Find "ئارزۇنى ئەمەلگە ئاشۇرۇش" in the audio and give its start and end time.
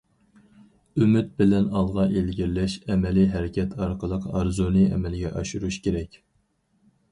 4.35-5.81